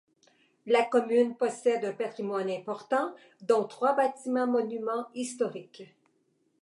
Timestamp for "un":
1.85-1.93